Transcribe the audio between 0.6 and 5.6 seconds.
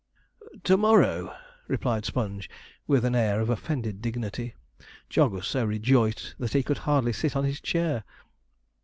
'To morrow,' replied Sponge, with an air of offended dignity. Jog was